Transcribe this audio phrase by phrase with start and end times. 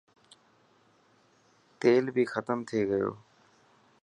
[1.79, 3.11] تيل بي ختم ٿي گيو.